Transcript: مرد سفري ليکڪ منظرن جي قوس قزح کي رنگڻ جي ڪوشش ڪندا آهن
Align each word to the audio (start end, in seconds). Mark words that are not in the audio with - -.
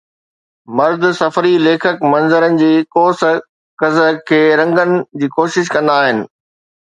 مرد 0.77 1.03
سفري 1.19 1.51
ليکڪ 1.65 2.01
منظرن 2.13 2.57
جي 2.61 2.69
قوس 2.97 3.21
قزح 3.83 4.09
کي 4.31 4.41
رنگڻ 4.63 4.97
جي 5.23 5.29
ڪوشش 5.37 5.73
ڪندا 5.77 6.01
آهن 6.07 6.25